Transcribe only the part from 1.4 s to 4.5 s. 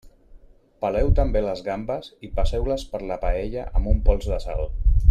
les gambes i passeu-les per la paella amb un pols de